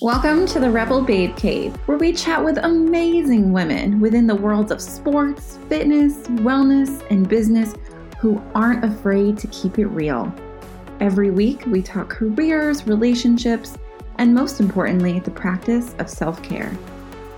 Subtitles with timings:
[0.00, 4.72] Welcome to the Rebel Babe Cave, where we chat with amazing women within the worlds
[4.72, 7.74] of sports, fitness, wellness, and business
[8.18, 10.32] who aren't afraid to keep it real.
[11.00, 13.76] Every week, we talk careers, relationships,
[14.16, 16.76] and most importantly, the practice of self care.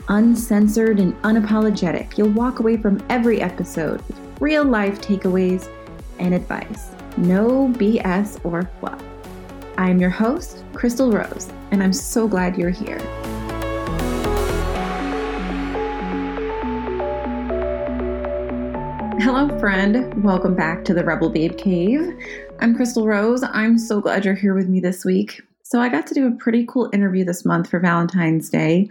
[0.08, 5.68] Uncensored and unapologetic, you'll walk away from every episode with real life takeaways
[6.18, 6.90] and advice.
[7.18, 9.02] No BS or fluff.
[9.76, 12.98] I'm your host, Crystal Rose and I'm so glad you're here.
[19.20, 20.24] Hello, friend.
[20.24, 22.16] Welcome back to the Rebel Babe Cave.
[22.60, 23.44] I'm Crystal Rose.
[23.44, 25.42] I'm so glad you're here with me this week.
[25.62, 28.88] So, I got to do a pretty cool interview this month for Valentine's Day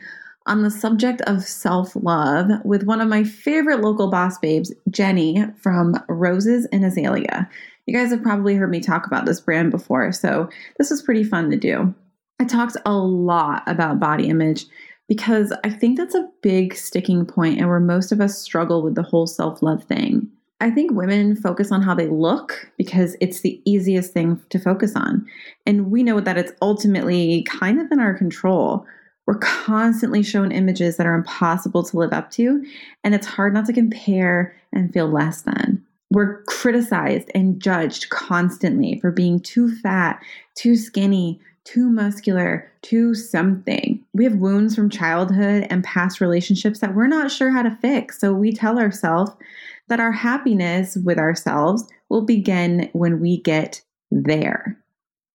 [0.50, 5.46] on the subject of self love with one of my favorite local boss babes, Jenny
[5.56, 7.48] from Roses and Azalea.
[7.86, 11.24] You guys have probably heard me talk about this brand before, so this was pretty
[11.24, 11.94] fun to do.
[12.40, 14.66] I talked a lot about body image
[15.08, 18.96] because I think that's a big sticking point and where most of us struggle with
[18.96, 20.28] the whole self love thing.
[20.62, 24.96] I think women focus on how they look because it's the easiest thing to focus
[24.96, 25.26] on.
[25.66, 28.86] And we know that it's ultimately kind of in our control.
[29.30, 32.66] We're constantly shown images that are impossible to live up to,
[33.04, 35.86] and it's hard not to compare and feel less than.
[36.10, 40.20] We're criticized and judged constantly for being too fat,
[40.56, 44.04] too skinny, too muscular, too something.
[44.14, 48.20] We have wounds from childhood and past relationships that we're not sure how to fix.
[48.20, 49.30] So we tell ourselves
[49.90, 54.80] that our happiness with ourselves will begin when we get there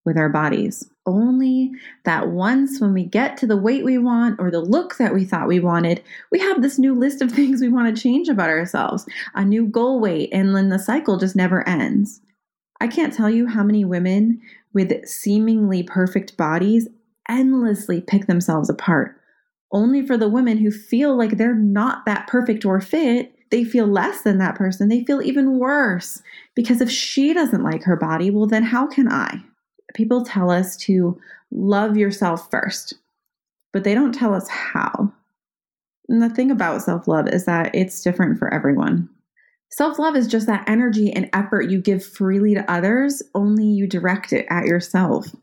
[0.05, 0.89] with our bodies.
[1.07, 1.73] Only
[2.05, 5.25] that once when we get to the weight we want or the look that we
[5.25, 8.51] thought we wanted, we have this new list of things we want to change about
[8.51, 12.21] ourselves, a new goal weight, and then the cycle just never ends.
[12.81, 14.41] I can't tell you how many women
[14.73, 16.89] with seemingly perfect bodies
[17.29, 19.21] endlessly pick themselves apart.
[19.73, 23.87] Only for the women who feel like they're not that perfect or fit, they feel
[23.87, 24.89] less than that person.
[24.89, 26.23] They feel even worse
[26.55, 29.43] because if she doesn't like her body, well, then how can I?
[29.95, 31.19] People tell us to
[31.51, 32.95] love yourself first,
[33.73, 35.13] but they don't tell us how.
[36.09, 39.09] And the thing about self love is that it's different for everyone.
[39.71, 43.87] Self love is just that energy and effort you give freely to others, only you
[43.87, 45.35] direct it at yourself.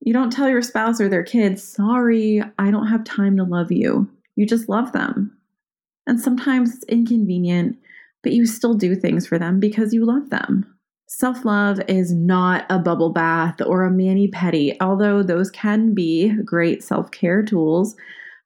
[0.00, 3.72] You don't tell your spouse or their kids, sorry, I don't have time to love
[3.72, 4.08] you.
[4.36, 5.36] You just love them.
[6.06, 7.76] And sometimes it's inconvenient,
[8.22, 10.75] but you still do things for them because you love them.
[11.08, 16.32] Self love is not a bubble bath or a mani pedi, although those can be
[16.44, 17.96] great self care tools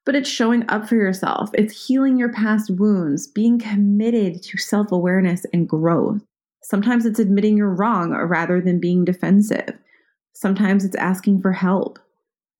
[0.05, 1.49] but it's showing up for yourself.
[1.53, 6.21] It's healing your past wounds, being committed to self awareness and growth.
[6.63, 9.77] Sometimes it's admitting you're wrong rather than being defensive.
[10.33, 11.99] Sometimes it's asking for help.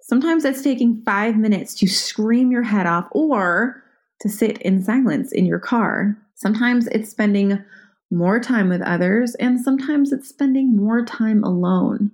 [0.01, 3.83] Sometimes it's taking five minutes to scream your head off or
[4.21, 6.17] to sit in silence in your car.
[6.35, 7.63] Sometimes it's spending
[8.11, 12.11] more time with others, and sometimes it's spending more time alone.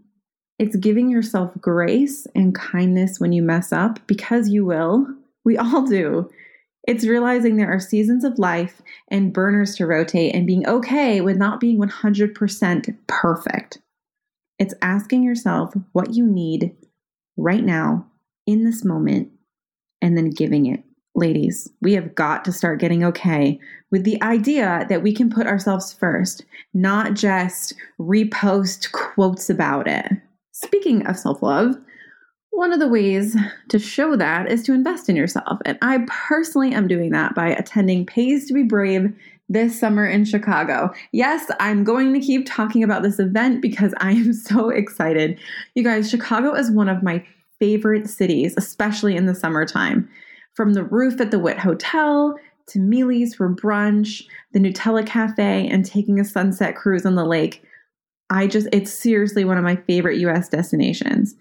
[0.59, 5.07] It's giving yourself grace and kindness when you mess up because you will.
[5.43, 6.29] We all do.
[6.87, 11.37] It's realizing there are seasons of life and burners to rotate and being okay with
[11.37, 13.79] not being 100% perfect.
[14.57, 16.75] It's asking yourself what you need
[17.35, 18.07] right now
[18.45, 19.31] in this moment
[20.01, 20.83] and then giving it.
[21.17, 25.47] Ladies, we have got to start getting okay with the idea that we can put
[25.47, 26.45] ourselves first,
[26.75, 30.11] not just repost quotes about it.
[30.51, 31.75] Speaking of self love,
[32.51, 33.35] one of the ways
[33.69, 35.57] to show that is to invest in yourself.
[35.66, 39.11] And I personally am doing that by attending Pays to Be Brave
[39.50, 40.94] this summer in Chicago.
[41.13, 45.39] Yes, I'm going to keep talking about this event because I am so excited.
[45.73, 47.25] You guys, Chicago is one of my
[47.59, 50.07] favorite cities, especially in the summertime.
[50.57, 52.35] From the roof at the Wit Hotel
[52.69, 54.23] to Mealy's for brunch,
[54.53, 57.63] the Nutella Cafe, and taking a sunset cruise on the lake.
[58.31, 61.36] I just, it's seriously one of my favorite US destinations.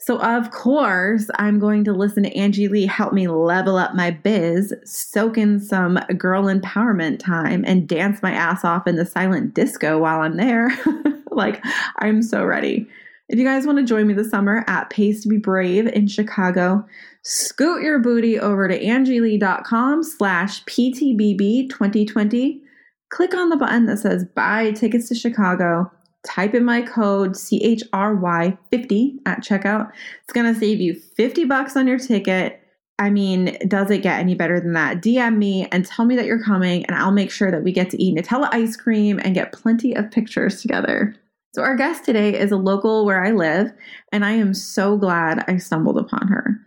[0.00, 4.12] So, of course, I'm going to listen to Angie Lee help me level up my
[4.12, 9.52] biz, soak in some girl empowerment time, and dance my ass off in the silent
[9.52, 10.70] disco while I'm there.
[11.30, 11.62] like,
[11.98, 12.88] I'm so ready.
[13.28, 16.08] If you guys want to join me this summer at Pays to Be Brave in
[16.08, 16.86] Chicago,
[17.24, 22.62] scoot your booty over to angielee.com slash PTBB 2020.
[23.10, 25.90] Click on the button that says buy tickets to Chicago
[26.26, 29.90] type in my code CHRY50 at checkout.
[30.22, 32.62] It's going to save you 50 bucks on your ticket.
[32.98, 35.02] I mean, does it get any better than that?
[35.02, 37.90] DM me and tell me that you're coming, and I'll make sure that we get
[37.90, 41.14] to eat Nutella ice cream and get plenty of pictures together.
[41.54, 43.72] So, our guest today is a local where I live,
[44.12, 46.60] and I am so glad I stumbled upon her.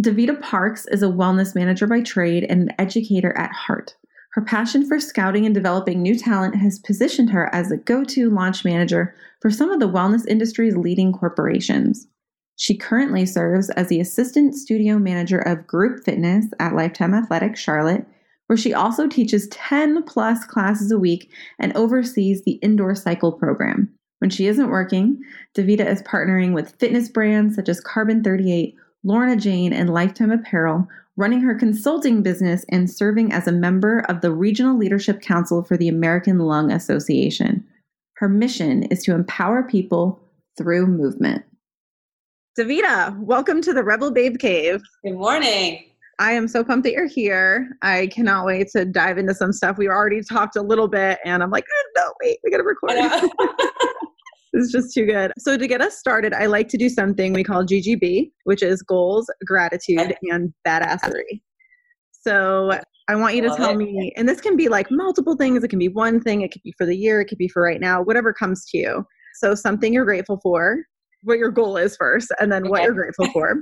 [0.00, 3.96] Davita Parks is a wellness manager by trade and an educator at heart.
[4.32, 8.30] Her passion for scouting and developing new talent has positioned her as a go to
[8.30, 12.06] launch manager for some of the wellness industry's leading corporations.
[12.56, 17.56] She currently serves as the assistant studio manager of group fitness at Life Time Athletic
[17.56, 18.06] Charlotte,
[18.46, 23.90] where she also teaches 10 plus classes a week and oversees the indoor cycle program.
[24.20, 25.22] When she isn't working,
[25.56, 30.86] Davita is partnering with fitness brands such as Carbon 38, Lorna Jane, and Lifetime Apparel,
[31.16, 35.78] running her consulting business and serving as a member of the Regional Leadership Council for
[35.78, 37.66] the American Lung Association.
[38.16, 40.20] Her mission is to empower people
[40.58, 41.42] through movement.
[42.58, 44.82] Davita, welcome to the Rebel Babe Cave.
[45.02, 45.82] Good morning.
[46.18, 47.78] I am so pumped that you're here.
[47.80, 49.78] I cannot wait to dive into some stuff.
[49.78, 52.62] We already talked a little bit, and I'm like, oh, no, wait, we got to
[52.62, 52.90] record.
[54.52, 55.32] this is just too good.
[55.38, 58.82] So, to get us started, I like to do something we call GGB, which is
[58.82, 61.40] goals, gratitude, and badassery.
[62.12, 63.76] So, I want you to tell it.
[63.76, 65.64] me, and this can be like multiple things.
[65.64, 67.62] It can be one thing, it could be for the year, it could be for
[67.62, 69.04] right now, whatever comes to you.
[69.36, 70.78] So, something you're grateful for,
[71.22, 72.70] what your goal is first and then okay.
[72.70, 73.56] what you're grateful for.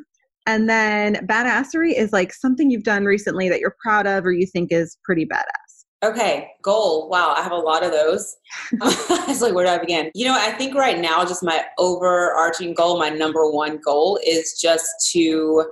[0.47, 4.47] And then badassery is like something you've done recently that you're proud of or you
[4.47, 5.68] think is pretty badass.
[6.05, 7.09] Okay, goal.
[7.09, 8.37] Wow, I have a lot of those.
[8.73, 10.11] it's like, where do I begin?
[10.15, 14.61] You know, I think right now, just my overarching goal, my number one goal is
[14.61, 15.65] just to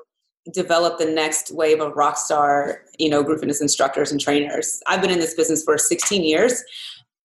[0.53, 4.81] develop the next wave of rock star, you know, group fitness instructors and trainers.
[4.87, 6.63] I've been in this business for 16 years.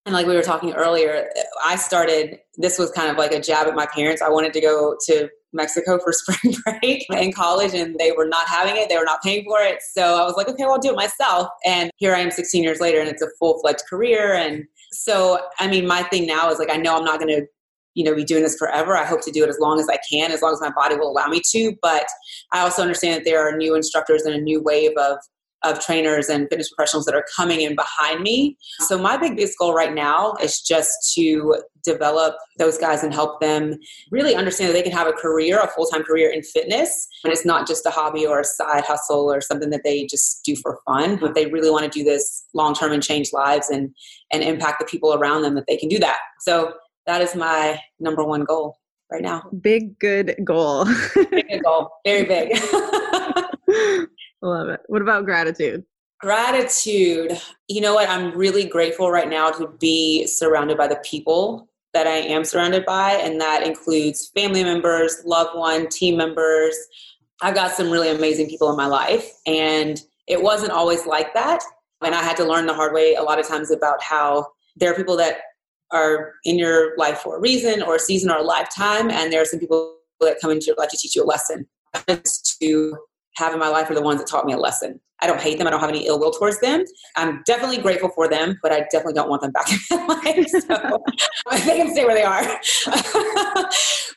[0.05, 1.29] And like we were talking earlier,
[1.63, 4.21] I started, this was kind of like a jab at my parents.
[4.21, 8.47] I wanted to go to Mexico for spring break in college and they were not
[8.47, 8.89] having it.
[8.89, 9.79] They were not paying for it.
[9.93, 11.49] So I was like, okay, well, I'll do it myself.
[11.65, 14.33] And here I am 16 years later and it's a full fledged career.
[14.33, 17.45] And so, I mean, my thing now is like, I know I'm not going to,
[17.93, 18.95] you know, be doing this forever.
[18.95, 20.95] I hope to do it as long as I can, as long as my body
[20.95, 21.73] will allow me to.
[21.81, 22.05] But
[22.53, 25.17] I also understand that there are new instructors and a new wave of
[25.63, 28.57] of trainers and fitness professionals that are coming in behind me.
[28.79, 33.39] So my big biggest goal right now is just to develop those guys and help
[33.41, 33.75] them
[34.11, 37.07] really understand that they can have a career, a full-time career in fitness.
[37.23, 40.43] And it's not just a hobby or a side hustle or something that they just
[40.43, 41.17] do for fun.
[41.17, 43.89] But they really want to do this long term and change lives and
[44.31, 46.17] and impact the people around them that they can do that.
[46.39, 46.73] So
[47.05, 48.77] that is my number one goal
[49.11, 49.43] right now.
[49.61, 50.85] Big good goal.
[51.31, 51.89] big good goal.
[52.05, 52.57] Very big.
[54.41, 54.81] Love it.
[54.87, 55.83] What about gratitude?
[56.19, 57.39] Gratitude.
[57.67, 58.09] You know what?
[58.09, 62.85] I'm really grateful right now to be surrounded by the people that I am surrounded
[62.85, 66.75] by, and that includes family members, loved one, team members.
[67.41, 71.61] I've got some really amazing people in my life, and it wasn't always like that.
[72.01, 74.91] And I had to learn the hard way a lot of times about how there
[74.91, 75.39] are people that
[75.91, 79.41] are in your life for a reason or a season or a lifetime, and there
[79.41, 81.67] are some people that come into your life to teach you a lesson.
[82.07, 82.97] To
[83.35, 84.99] have in my life are the ones that taught me a lesson.
[85.21, 85.67] I don't hate them.
[85.67, 86.83] I don't have any ill will towards them.
[87.15, 90.47] I'm definitely grateful for them, but I definitely don't want them back in my life.
[90.47, 91.03] So
[91.65, 92.41] they can stay where they are.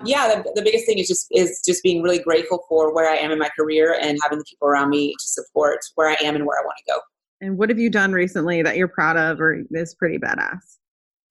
[0.04, 3.16] yeah, the, the biggest thing is just is just being really grateful for where I
[3.16, 6.36] am in my career and having the people around me to support where I am
[6.36, 7.00] and where I want to go.
[7.42, 10.78] And what have you done recently that you're proud of or is pretty badass?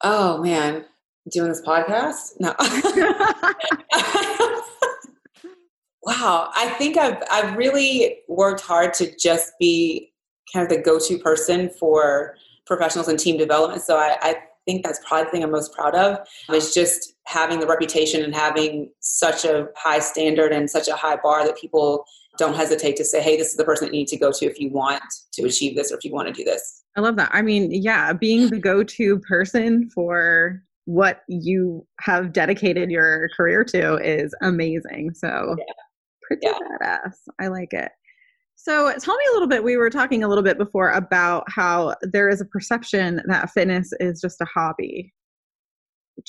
[0.03, 0.85] Oh man,
[1.31, 2.33] doing this podcast?
[2.39, 2.53] No.
[6.05, 10.11] Wow, I think I've I've really worked hard to just be
[10.53, 13.81] kind of the go-to person for professionals and team development.
[13.81, 16.19] So I, I think that's probably the thing I'm most proud of
[16.53, 21.17] is just having the reputation and having such a high standard and such a high
[21.21, 22.05] bar that people
[22.37, 24.45] don't hesitate to say, hey, this is the person that you need to go to
[24.45, 26.83] if you want to achieve this or if you want to do this.
[26.95, 27.29] I love that.
[27.33, 33.63] I mean, yeah, being the go to person for what you have dedicated your career
[33.63, 35.13] to is amazing.
[35.13, 35.73] So, yeah
[36.27, 36.57] pretty yeah.
[36.81, 37.13] badass.
[37.39, 37.91] I like it.
[38.55, 39.63] So tell me a little bit.
[39.63, 43.91] We were talking a little bit before about how there is a perception that fitness
[43.99, 45.13] is just a hobby.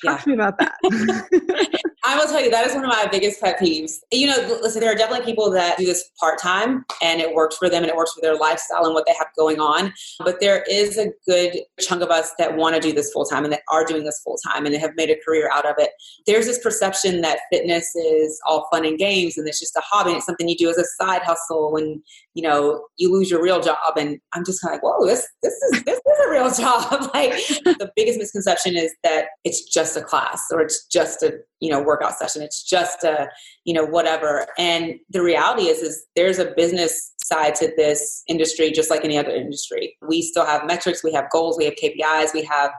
[0.04, 0.22] Talk yeah.
[0.24, 1.80] to me about that.
[2.06, 4.00] I will tell you that is one of my biggest pet peeves.
[4.12, 7.56] You know, listen, there are definitely people that do this part time and it works
[7.56, 9.90] for them and it works for their lifestyle and what they have going on.
[10.18, 13.44] But there is a good chunk of us that want to do this full time
[13.44, 15.90] and that are doing this full time and have made a career out of it.
[16.26, 20.10] There's this perception that fitness is all fun and games and it's just a hobby
[20.10, 22.02] and it's something you do as a side hustle when
[22.34, 23.96] you know you lose your real job.
[23.96, 27.10] And I'm just kind of like, whoa, this this is this is a real job.
[27.14, 27.32] like
[27.64, 31.32] the biggest misconception is that it's just a class or it's just a
[31.64, 33.26] you know workout session it's just a
[33.64, 38.70] you know whatever and the reality is is there's a business side to this industry
[38.70, 42.34] just like any other industry we still have metrics we have goals we have kpis
[42.34, 42.70] we have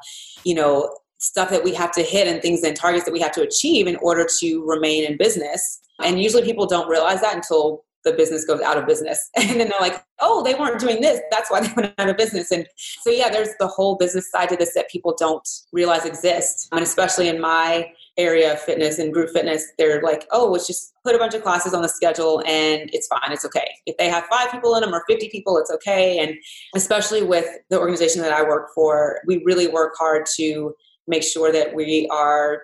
[0.43, 3.31] you know stuff that we have to hit and things and targets that we have
[3.31, 7.83] to achieve in order to remain in business and usually people don't realize that until
[8.05, 9.29] the business goes out of business.
[9.37, 11.19] And then they're like, oh, they weren't doing this.
[11.31, 12.51] That's why they went out of business.
[12.51, 16.69] And so, yeah, there's the whole business side to this that people don't realize exists.
[16.71, 20.93] And especially in my area of fitness and group fitness, they're like, oh, let's just
[21.03, 23.31] put a bunch of classes on the schedule and it's fine.
[23.31, 23.67] It's okay.
[23.85, 26.19] If they have five people in them or 50 people, it's okay.
[26.19, 26.35] And
[26.75, 30.73] especially with the organization that I work for, we really work hard to
[31.07, 32.61] make sure that we are,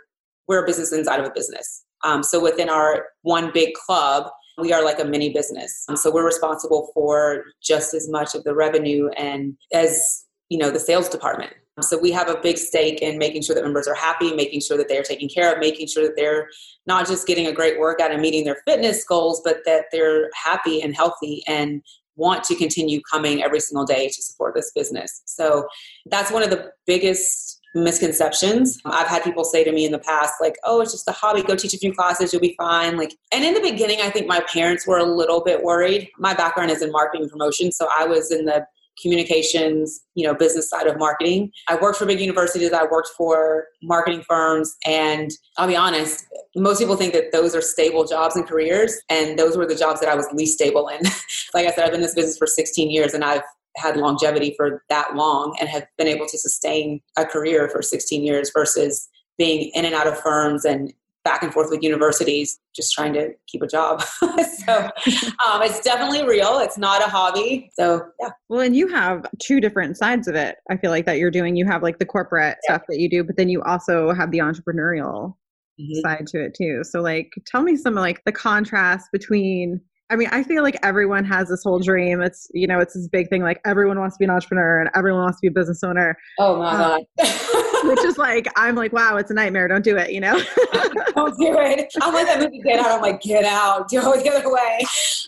[0.47, 1.83] we're a business inside of a business.
[2.03, 5.85] Um, so within our one big club, we are like a mini business.
[5.87, 10.69] Um, so we're responsible for just as much of the revenue and as you know
[10.69, 11.53] the sales department.
[11.77, 14.61] Um, so we have a big stake in making sure that members are happy, making
[14.61, 16.47] sure that they are taken care of, making sure that they're
[16.85, 20.81] not just getting a great workout and meeting their fitness goals, but that they're happy
[20.81, 21.81] and healthy and
[22.15, 25.23] want to continue coming every single day to support this business.
[25.25, 25.67] So
[26.07, 28.77] that's one of the biggest misconceptions.
[28.83, 31.41] I've had people say to me in the past, like, oh, it's just a hobby,
[31.41, 32.97] go teach a few classes, you'll be fine.
[32.97, 36.09] Like, and in the beginning, I think my parents were a little bit worried.
[36.19, 38.65] My background is in marketing and promotion, so I was in the
[39.01, 41.51] communications, you know, business side of marketing.
[41.67, 46.79] I worked for big universities, I worked for marketing firms, and I'll be honest, most
[46.79, 50.09] people think that those are stable jobs and careers, and those were the jobs that
[50.09, 51.01] I was least stable in.
[51.53, 53.43] like I said, I've been in this business for 16 years and I've
[53.77, 58.23] had longevity for that long and have been able to sustain a career for 16
[58.23, 60.93] years versus being in and out of firms and
[61.23, 64.03] back and forth with universities just trying to keep a job.
[64.65, 64.73] So
[65.45, 66.59] um, it's definitely real.
[66.59, 67.69] It's not a hobby.
[67.73, 68.29] So yeah.
[68.47, 71.55] Well and you have two different sides of it i feel like that you're doing.
[71.55, 72.75] You have like the corporate yeah.
[72.75, 75.35] stuff that you do but then you also have the entrepreneurial
[75.79, 75.99] mm-hmm.
[76.01, 76.83] side to it too.
[76.83, 81.23] So like tell me some like the contrast between I mean, I feel like everyone
[81.23, 82.21] has this whole dream.
[82.21, 84.89] It's, you know, it's this big thing like everyone wants to be an entrepreneur and
[84.93, 86.17] everyone wants to be a business owner.
[86.37, 87.61] Oh my um, God.
[87.85, 89.69] which is like, I'm like, wow, it's a nightmare.
[89.69, 90.33] Don't do it, you know?
[91.15, 91.93] Don't do it.
[92.01, 92.91] I'm like that movie Get Out.
[92.91, 93.87] I'm like, get out.
[93.87, 94.81] Do it the other way.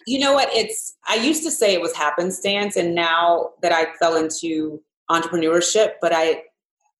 [0.05, 0.49] You know what?
[0.51, 2.75] It's, I used to say it was happenstance.
[2.75, 6.43] And now that I fell into entrepreneurship, but I,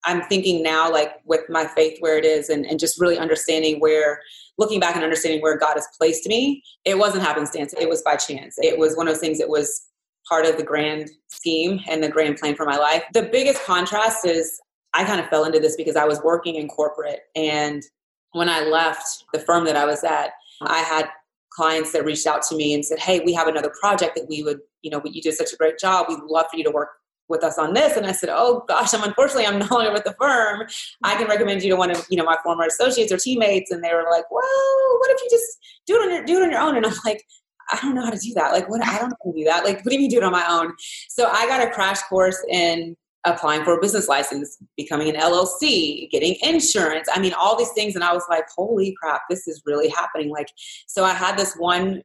[0.05, 3.79] I'm thinking now, like with my faith where it is and, and just really understanding
[3.79, 4.21] where
[4.57, 7.73] looking back and understanding where God has placed me, it wasn't happenstance.
[7.79, 8.55] It was by chance.
[8.59, 9.87] It was one of those things that was
[10.27, 13.03] part of the grand scheme and the grand plan for my life.
[13.13, 14.59] The biggest contrast is
[14.93, 17.21] I kind of fell into this because I was working in corporate.
[17.35, 17.83] And
[18.31, 20.31] when I left the firm that I was at,
[20.61, 21.09] I had
[21.49, 24.43] clients that reached out to me and said, Hey, we have another project that we
[24.43, 26.07] would, you know, you did such a great job.
[26.09, 26.89] We'd love for you to work
[27.29, 30.03] with us on this and i said oh gosh i'm unfortunately i'm no longer with
[30.03, 30.63] the firm
[31.03, 33.83] i can recommend you to one of you know my former associates or teammates and
[33.83, 36.51] they were like well what if you just do it on your do it on
[36.51, 37.23] your own and i'm like
[37.71, 38.51] I don't know how to do that.
[38.51, 38.85] Like, what?
[38.85, 39.63] I don't know how to do that.
[39.63, 40.73] Like, what do you mean do it on my own?
[41.07, 46.09] So I got a crash course in applying for a business license, becoming an LLC,
[46.11, 47.07] getting insurance.
[47.13, 47.95] I mean, all these things.
[47.95, 50.29] And I was like, holy crap, this is really happening.
[50.29, 50.47] Like,
[50.87, 52.01] so I had this one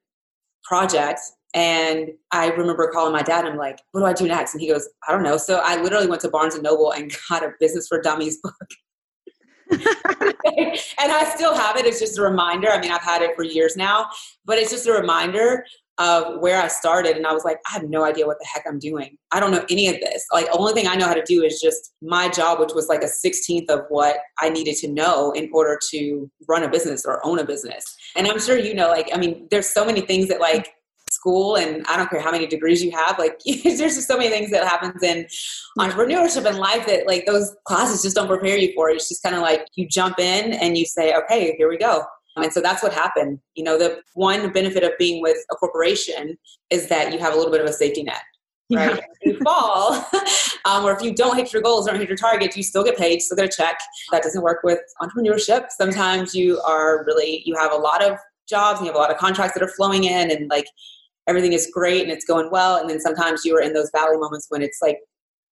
[0.62, 1.20] project
[1.55, 3.45] and I remember calling my dad.
[3.45, 5.61] And I'm like, "What do I do next?" And he goes, "I don't know." So
[5.62, 8.55] I literally went to Barnes and Noble and got a Business for Dummies book.
[9.71, 11.85] and I still have it.
[11.85, 12.71] It's just a reminder.
[12.71, 14.09] I mean, I've had it for years now,
[14.47, 15.64] but it's just a reminder
[15.99, 17.17] of where I started.
[17.17, 19.19] And I was like, I have no idea what the heck I'm doing.
[19.33, 20.25] I don't know any of this.
[20.33, 22.88] Like, the only thing I know how to do is just my job, which was
[22.88, 27.05] like a 16th of what I needed to know in order to run a business
[27.05, 27.85] or own a business.
[28.14, 30.73] And I'm sure you know, like, I mean, there's so many things that like
[31.18, 34.28] school and i don't care how many degrees you have like there's just so many
[34.28, 35.26] things that happens in
[35.78, 39.34] entrepreneurship and life that like those classes just don't prepare you for it's just kind
[39.34, 42.04] of like you jump in and you say okay here we go
[42.37, 46.37] and so that's what happened you know the one benefit of being with a corporation
[46.70, 48.22] is that you have a little bit of a safety net
[48.72, 48.96] right?
[48.96, 49.00] Yeah.
[49.20, 50.04] If you fall,
[50.64, 52.96] um, or if you don't hit your goals, don't hit your targets, you still get
[52.96, 53.20] paid.
[53.22, 53.78] still get a check.
[54.10, 55.70] That doesn't work with entrepreneurship.
[55.70, 59.10] Sometimes you are really you have a lot of jobs and you have a lot
[59.10, 60.66] of contracts that are flowing in, and like
[61.28, 62.76] everything is great and it's going well.
[62.76, 64.99] And then sometimes you are in those valley moments when it's like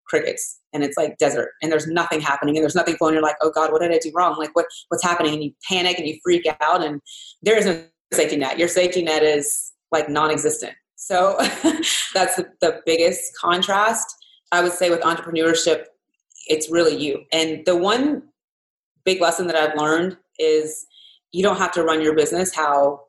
[0.09, 3.15] crickets and it's like desert and there's nothing happening and there's nothing flowing.
[3.15, 4.37] You're like oh god what did i do wrong?
[4.39, 5.35] Like what what's happening?
[5.35, 7.01] And you panic and you freak out and
[7.43, 8.59] there is no safety net.
[8.59, 10.73] Your safety net is like non-existent.
[10.97, 11.37] So
[12.15, 14.15] that's the, the biggest contrast
[14.51, 15.85] i would say with entrepreneurship.
[16.47, 17.25] It's really you.
[17.31, 18.23] And the one
[19.05, 20.87] big lesson that i've learned is
[21.33, 23.01] you don't have to run your business how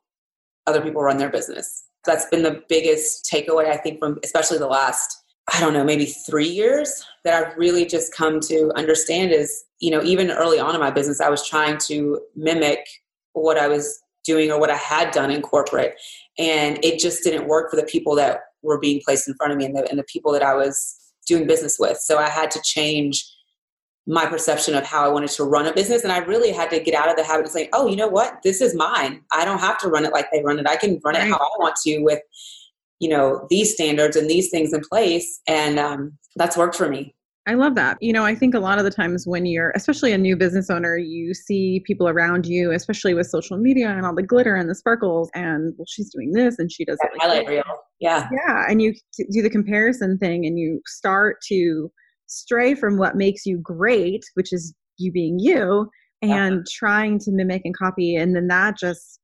[0.68, 4.68] other people run their business that's been the biggest takeaway, I think, from especially the
[4.68, 9.66] last, I don't know, maybe three years that I've really just come to understand is,
[9.80, 12.80] you know, even early on in my business, I was trying to mimic
[13.34, 16.00] what I was doing or what I had done in corporate.
[16.38, 19.58] And it just didn't work for the people that were being placed in front of
[19.58, 20.96] me and the, and the people that I was
[21.28, 21.98] doing business with.
[21.98, 23.26] So I had to change
[24.08, 26.04] my perception of how I wanted to run a business.
[26.04, 28.08] And I really had to get out of the habit of saying, oh, you know
[28.08, 28.40] what?
[28.44, 29.22] This is mine.
[29.32, 30.68] I don't have to run it like they run it.
[30.68, 32.20] I can run it how I want to with,
[33.00, 35.42] you know, these standards and these things in place.
[35.48, 37.16] And um, that's worked for me.
[37.48, 37.98] I love that.
[38.00, 40.70] You know, I think a lot of the times when you're, especially a new business
[40.70, 44.70] owner, you see people around you, especially with social media and all the glitter and
[44.70, 47.18] the sparkles, and well, she's doing this and she does that it.
[47.18, 47.64] Like highlight reel.
[48.00, 48.28] Yeah.
[48.32, 48.66] Yeah.
[48.70, 48.94] And you
[49.32, 51.92] do the comparison thing and you start to
[52.30, 55.90] stray from what makes you great, which is you being you,
[56.22, 56.64] and uh-huh.
[56.72, 58.16] trying to mimic and copy.
[58.16, 59.20] And then that just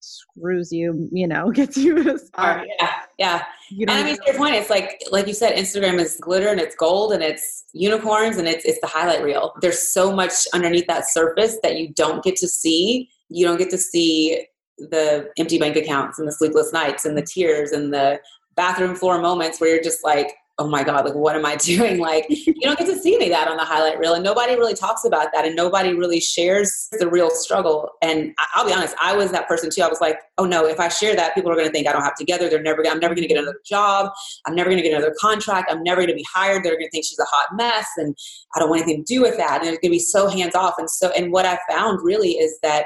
[0.00, 2.66] screws you, you know, gets you a spot.
[2.78, 3.44] Yeah, yeah.
[3.70, 6.48] You and I mean, to your point, it's like, like you said, Instagram is glitter
[6.48, 9.52] and it's gold and it's unicorns and it's it's the highlight reel.
[9.60, 13.08] There's so much underneath that surface that you don't get to see.
[13.28, 14.46] You don't get to see
[14.78, 18.18] the empty bank accounts and the sleepless nights and the tears and the
[18.56, 21.98] bathroom floor moments where you're just like, oh my god like what am i doing?
[21.98, 24.74] Like you don't get to see any that on the highlight reel and nobody really
[24.74, 29.16] talks about that and nobody really shares the real struggle and i'll be honest i
[29.16, 29.82] was that person too.
[29.82, 31.92] I was like oh no if i share that people are going to think i
[31.92, 34.12] don't have together they're never i'm never going to get another job
[34.46, 36.86] i'm never going to get another contract i'm never going to be hired they're going
[36.86, 38.14] to think she's a hot mess and
[38.54, 40.54] i don't want anything to do with that and it's going to be so hands
[40.54, 42.84] off and so and what i found really is that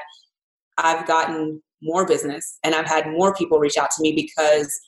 [0.78, 4.80] i've gotten more business and i've had more people reach out to me because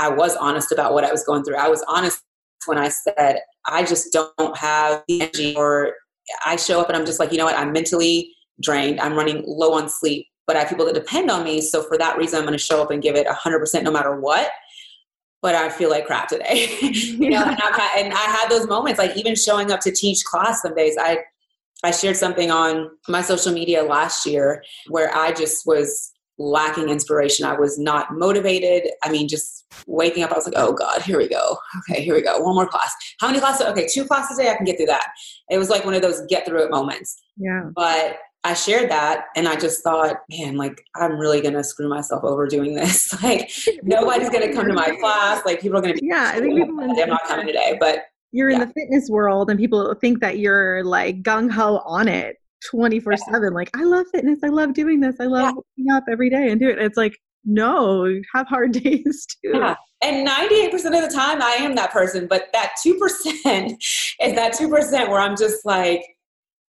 [0.00, 1.56] I was honest about what I was going through.
[1.56, 2.22] I was honest
[2.66, 5.92] when I said, I just don't have the energy, or
[6.44, 8.98] I show up and I'm just like, you know what, I'm mentally drained.
[8.98, 11.60] I'm running low on sleep, but I have people that depend on me.
[11.60, 14.18] So for that reason, I'm going to show up and give it 100% no matter
[14.18, 14.50] what.
[15.42, 16.66] But I feel like crap today.
[16.80, 20.24] you know, and, had, and I had those moments, like even showing up to teach
[20.24, 20.96] class some days.
[20.98, 21.18] I
[21.82, 26.09] I shared something on my social media last year where I just was
[26.40, 27.44] lacking inspiration.
[27.44, 28.90] I was not motivated.
[29.04, 31.58] I mean, just waking up, I was like, oh God, here we go.
[31.78, 32.40] Okay, here we go.
[32.40, 32.92] One more class.
[33.20, 33.66] How many classes?
[33.66, 35.06] Okay, two classes a day, I can get through that.
[35.50, 37.22] It was like one of those get through it moments.
[37.36, 37.68] Yeah.
[37.76, 42.24] But I shared that and I just thought, man, like I'm really gonna screw myself
[42.24, 43.12] over doing this.
[43.22, 43.50] like
[43.82, 45.44] nobody's gonna come to my class.
[45.44, 47.76] Like people are gonna be Yeah, I think people I'm not coming today.
[47.78, 48.62] But you're yeah.
[48.62, 53.16] in the fitness world and people think that you're like gung ho on it 24
[53.16, 55.52] 7 like i love fitness i love doing this i love yeah.
[55.52, 59.74] waking up every day and do it it's like no have hard days too yeah.
[60.02, 62.94] and 98% of the time i am that person but that 2%
[63.80, 66.02] is that 2% where i'm just like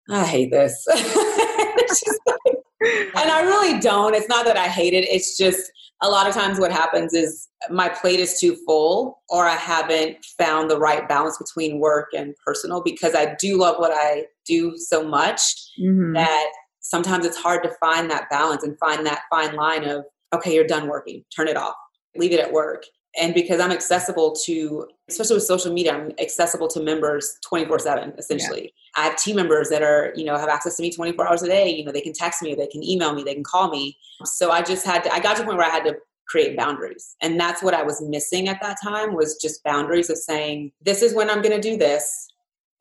[0.09, 5.37] i hate this like, and i really don't it's not that i hate it it's
[5.37, 5.71] just
[6.01, 10.23] a lot of times what happens is my plate is too full or I haven't
[10.37, 14.73] found the right balance between work and personal because I do love what I do
[14.77, 15.41] so much
[15.79, 16.13] mm-hmm.
[16.13, 20.03] that sometimes it's hard to find that balance and find that fine line of
[20.33, 21.23] okay you're done working.
[21.35, 21.75] Turn it off.
[22.15, 22.83] Leave it at work
[23.17, 28.13] and because i'm accessible to especially with social media i'm accessible to members 24 7
[28.17, 28.63] essentially.
[28.63, 29.03] Yeah.
[29.03, 31.47] i have team members that are you know have access to me 24 hours a
[31.47, 31.69] day.
[31.69, 33.97] You know they can text me they can email me they can call me.
[34.23, 35.95] So i just had to i got to a point where i had to
[36.27, 37.15] create boundaries.
[37.21, 41.01] And that's what i was missing at that time was just boundaries of saying this
[41.01, 42.27] is when i'm going to do this.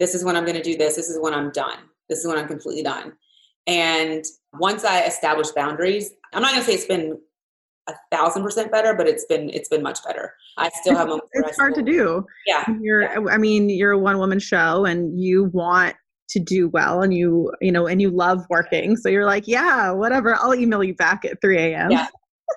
[0.01, 0.97] This is when i'm going to do this.
[0.97, 1.79] This is when i'm done.
[2.09, 3.12] This is when i'm completely done.
[3.66, 7.18] And once i established boundaries i'm not going to say it's been
[7.88, 10.35] a thousand percent better, but it's been it's been much better.
[10.57, 11.29] I still have moments.
[11.33, 12.25] It's hard to do.
[12.47, 13.03] Yeah, you're.
[13.03, 13.31] Yeah.
[13.31, 15.97] I mean, you're a one woman show, and you want
[16.31, 18.97] to do well, and you you know, and you love working.
[18.97, 20.35] So you're like, yeah, whatever.
[20.37, 21.90] I'll email you back at three a.m.
[21.90, 22.09] Yeah,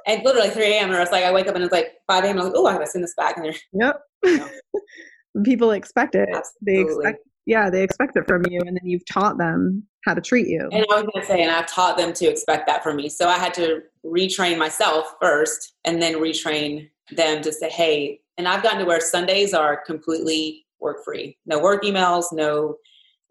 [0.05, 0.91] and literally three a.m.
[0.91, 2.39] Or it's like I wake up and it's like five a.m.
[2.39, 4.01] I'm like, oh, I gotta send this back, and they're yep.
[4.23, 4.49] You know.
[5.43, 6.29] People expect it.
[6.33, 6.49] Absolutely.
[6.63, 10.19] They expect yeah, they expect it from you, and then you've taught them how to
[10.19, 10.67] treat you.
[10.71, 13.07] And I was going to say, and I've taught them to expect that from me.
[13.07, 18.19] So I had to retrain myself first, and then retrain them to say, hey.
[18.37, 21.37] And I've gotten to where Sundays are completely work free.
[21.45, 22.75] No work emails, no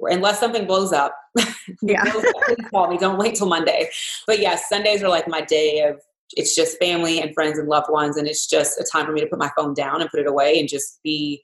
[0.00, 1.14] unless something blows up.
[1.82, 2.04] Yeah.
[2.70, 2.96] call me.
[2.96, 3.90] Don't wait till Monday.
[4.24, 6.00] But yes, yeah, Sundays are like my day of
[6.34, 9.20] it's just family and friends and loved ones, and it's just a time for me
[9.20, 11.42] to put my phone down and put it away and just be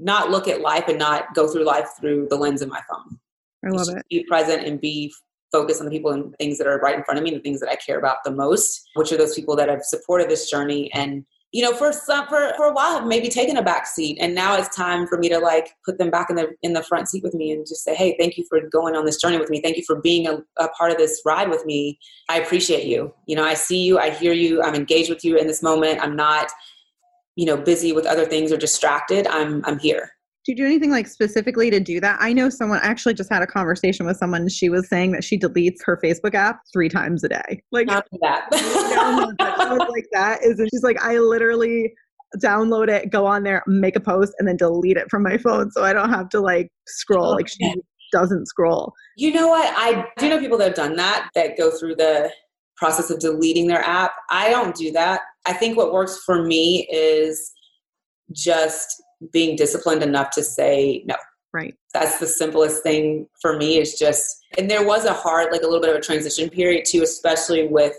[0.00, 3.18] not look at life and not go through life through the lens of my phone.
[3.64, 4.04] I love it.
[4.08, 5.12] Be present and be
[5.52, 7.60] focused on the people and things that are right in front of me, the things
[7.60, 10.92] that I care about the most, which are those people that have supported this journey
[10.92, 14.18] and you know, for some for, for a while have maybe taken a back seat.
[14.20, 16.82] And now it's time for me to like put them back in the in the
[16.82, 19.36] front seat with me and just say, Hey, thank you for going on this journey
[19.38, 19.60] with me.
[19.60, 21.98] Thank you for being a, a part of this ride with me.
[22.28, 23.12] I appreciate you.
[23.26, 26.00] You know, I see you, I hear you, I'm engaged with you in this moment.
[26.00, 26.52] I'm not,
[27.36, 29.26] you know, busy with other things or distracted.
[29.26, 30.10] I'm I'm here
[30.44, 32.18] Do you do anything like specifically to do that?
[32.20, 34.48] I know someone I actually just had a conversation with someone.
[34.48, 37.62] She was saying that she deletes her Facebook app three times a day.
[37.72, 38.48] Like Not that.
[39.90, 41.92] like that is she's like I literally
[42.38, 45.70] download it, go on there, make a post, and then delete it from my phone
[45.70, 47.32] so I don't have to like scroll.
[47.32, 47.74] Like she
[48.12, 48.92] doesn't scroll.
[49.16, 49.72] You know what?
[49.76, 52.30] I do know people that have done that, that go through the
[52.76, 54.12] process of deleting their app.
[54.30, 55.20] I don't do that.
[55.46, 57.52] I think what works for me is
[58.32, 61.16] just being disciplined enough to say no.
[61.52, 61.74] Right.
[61.92, 64.24] That's the simplest thing for me is just
[64.56, 67.66] and there was a hard like a little bit of a transition period too, especially
[67.66, 67.94] with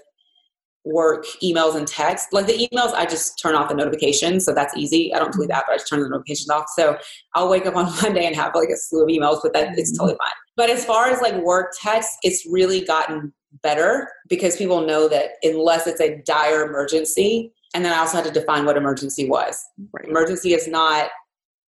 [0.83, 2.29] work emails and text.
[2.31, 5.13] Like the emails, I just turn off the notifications, so that's easy.
[5.13, 5.57] I don't delete mm-hmm.
[5.57, 6.65] that, but I just turn the notifications off.
[6.75, 6.97] So
[7.35, 9.91] I'll wake up on Monday and have like a slew of emails, but that it's
[9.91, 10.23] totally mm-hmm.
[10.23, 10.31] fine.
[10.57, 15.31] But as far as like work text, it's really gotten better because people know that
[15.43, 19.61] unless it's a dire emergency, and then I also had to define what emergency was.
[19.93, 20.07] Right.
[20.07, 21.09] Emergency is not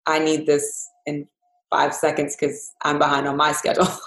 [0.07, 1.27] I need this in
[1.71, 3.87] five seconds because I'm behind on my schedule.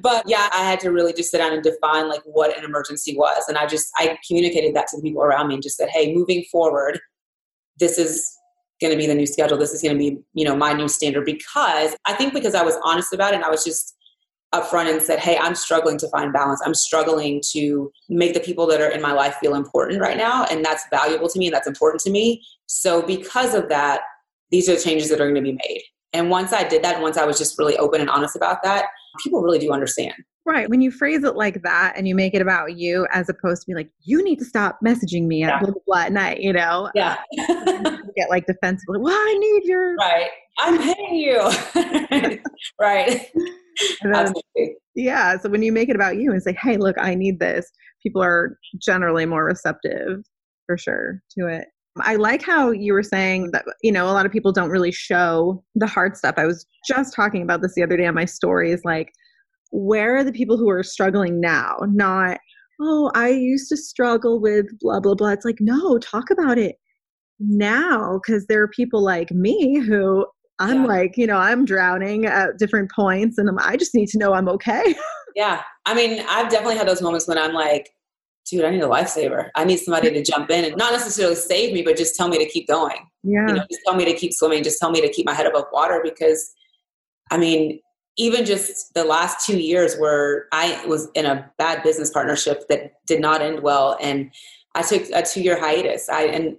[0.00, 3.16] but yeah, I had to really just sit down and define like what an emergency
[3.16, 3.44] was.
[3.48, 6.14] And I just, I communicated that to the people around me and just said, hey,
[6.14, 7.00] moving forward,
[7.78, 8.36] this is
[8.80, 9.56] going to be the new schedule.
[9.56, 12.62] This is going to be, you know, my new standard because I think because I
[12.62, 13.96] was honest about it and I was just
[14.54, 16.60] upfront and said, hey, I'm struggling to find balance.
[16.64, 20.44] I'm struggling to make the people that are in my life feel important right now.
[20.44, 22.42] And that's valuable to me and that's important to me.
[22.66, 24.00] So because of that,
[24.50, 25.82] these are the changes that are going to be made.
[26.14, 28.86] And once I did that, once I was just really open and honest about that,
[29.22, 30.14] people really do understand.
[30.46, 30.70] Right.
[30.70, 33.66] When you phrase it like that and you make it about you as opposed to
[33.66, 35.58] be like, you need to stop messaging me at yeah.
[35.58, 36.90] blah, blah, blah at night, you know?
[36.94, 37.18] Yeah.
[38.16, 39.94] get like defensive, like, well, I need your.
[39.96, 40.30] Right.
[40.58, 42.40] I'm paying you.
[42.80, 43.30] right.
[44.02, 44.76] Then, Absolutely.
[44.94, 45.38] Yeah.
[45.38, 47.70] So when you make it about you and say, hey, look, I need this,
[48.02, 50.24] people are generally more receptive
[50.66, 51.66] for sure to it.
[52.00, 54.92] I like how you were saying that, you know, a lot of people don't really
[54.92, 56.34] show the hard stuff.
[56.36, 58.80] I was just talking about this the other day on my stories.
[58.84, 59.12] Like,
[59.70, 61.76] where are the people who are struggling now?
[61.88, 62.38] Not,
[62.80, 65.30] oh, I used to struggle with blah, blah, blah.
[65.30, 66.76] It's like, no, talk about it
[67.40, 70.26] now because there are people like me who
[70.58, 70.88] I'm yeah.
[70.88, 74.34] like, you know, I'm drowning at different points and I'm, I just need to know
[74.34, 74.94] I'm okay.
[75.36, 75.62] yeah.
[75.86, 77.90] I mean, I've definitely had those moments when I'm like,
[78.50, 79.50] dude, I need a lifesaver.
[79.54, 82.38] I need somebody to jump in and not necessarily save me, but just tell me
[82.38, 82.96] to keep going.
[83.22, 83.46] Yeah.
[83.46, 84.62] You know, just tell me to keep swimming.
[84.62, 86.52] Just tell me to keep my head above water because,
[87.30, 87.80] I mean,
[88.18, 92.94] even just the last two years where I was in a bad business partnership that
[93.06, 94.30] did not end well, and
[94.74, 96.08] I took a two-year hiatus.
[96.08, 96.56] I and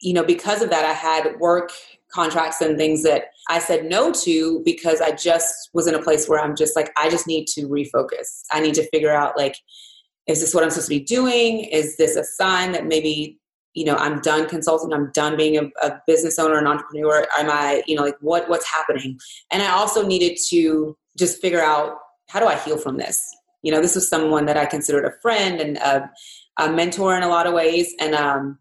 [0.00, 1.72] you know because of that, I had work
[2.14, 6.28] contracts and things that I said no to because I just was in a place
[6.28, 8.44] where I'm just like I just need to refocus.
[8.52, 9.56] I need to figure out like
[10.26, 11.64] is this what I'm supposed to be doing?
[11.64, 13.38] Is this a sign that maybe,
[13.74, 17.26] you know, I'm done consulting, I'm done being a, a business owner, an entrepreneur?
[17.38, 19.18] Am I, you know, like what what's happening?
[19.50, 21.96] And I also needed to just figure out
[22.30, 23.22] how do I heal from this?
[23.62, 26.10] You know, this was someone that I considered a friend and a,
[26.58, 27.94] a mentor in a lot of ways.
[28.00, 28.58] And um,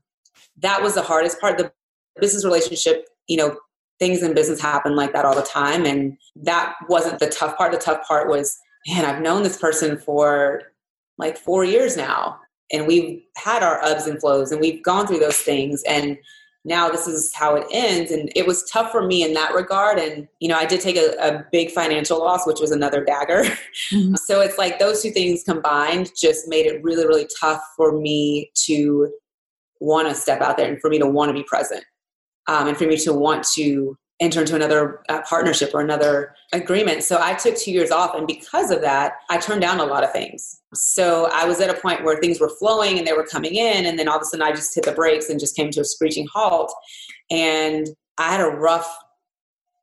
[0.60, 1.58] that was the hardest part.
[1.58, 1.72] The
[2.20, 3.58] business relationship, you know,
[4.00, 5.86] things in business happen like that all the time.
[5.86, 7.72] And that wasn't the tough part.
[7.72, 8.58] The tough part was,
[8.88, 10.62] man, I've known this person for
[11.18, 12.40] like four years now
[12.72, 16.18] and we've had our ups and flows and we've gone through those things and
[16.66, 20.00] now this is how it ends and it was tough for me in that regard
[20.00, 23.44] and you know i did take a, a big financial loss which was another dagger
[23.92, 24.16] mm-hmm.
[24.26, 28.50] so it's like those two things combined just made it really really tough for me
[28.56, 29.12] to
[29.80, 31.84] want to step out there and for me to want to be present
[32.48, 37.04] um, and for me to want to enter into another uh, partnership or another agreement.
[37.04, 38.16] So I took two years off.
[38.16, 40.62] And because of that, I turned down a lot of things.
[40.74, 43.86] So I was at a point where things were flowing and they were coming in.
[43.86, 45.82] And then all of a sudden I just hit the brakes and just came to
[45.82, 46.74] a screeching halt.
[47.30, 48.98] And I had a rough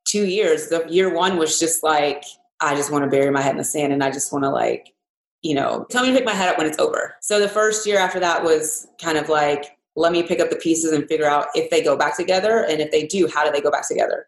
[0.05, 0.69] two years.
[0.69, 2.23] The year one was just like,
[2.61, 4.49] I just want to bury my head in the sand and I just want to
[4.49, 4.93] like,
[5.41, 7.15] you know, tell me to pick my head up when it's over.
[7.21, 10.55] So the first year after that was kind of like, let me pick up the
[10.55, 13.51] pieces and figure out if they go back together and if they do how do
[13.51, 14.25] they go back together?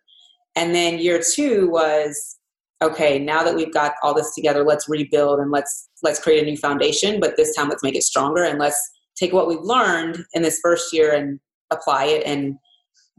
[0.56, 2.38] And then year two was
[2.82, 6.45] okay now that we've got all this together let's rebuild and let's let's create a
[6.45, 8.78] new foundation but this time let's make it stronger and let's
[9.15, 11.39] take what we've learned in this first year and
[11.71, 12.56] apply it and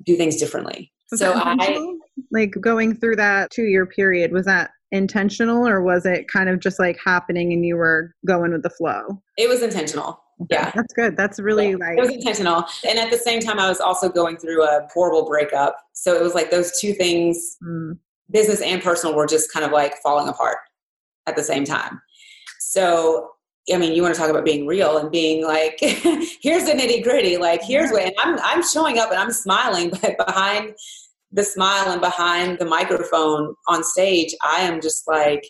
[0.05, 0.93] do things differently.
[1.11, 1.97] Was so i
[2.31, 6.61] like going through that two year period was that intentional or was it kind of
[6.61, 9.23] just like happening and you were going with the flow?
[9.37, 10.71] It was intentional yeah.
[10.75, 11.17] That's good.
[11.17, 12.65] That's really yeah, like it was intentional.
[12.89, 15.77] And at the same time i was also going through a horrible breakup.
[15.93, 17.97] So it was like those two things mm.
[18.31, 20.59] business and personal were just kind of like falling apart
[21.27, 22.01] at the same time.
[22.59, 23.31] So
[23.73, 27.03] I mean, you want to talk about being real and being like, here's the nitty
[27.03, 27.39] gritty.
[27.39, 30.75] Like, here's what, and I'm, I'm showing up and I'm smiling, but behind
[31.33, 35.49] the smile and behind the microphone on stage, I am just like,